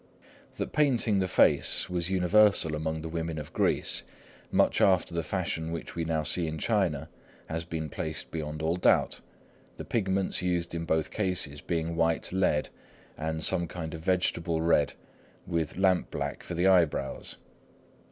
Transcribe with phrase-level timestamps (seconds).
[0.57, 4.01] That painting the face was universal among the women of Greece,
[4.49, 7.07] much after the fashion which we now see in China,
[7.45, 9.21] has been placed beyond all doubt,
[9.77, 12.69] the pigments used in both cases being white lead
[13.15, 14.93] and some kind of vegetable red,
[15.45, 17.37] with lampblack for the eyebrows.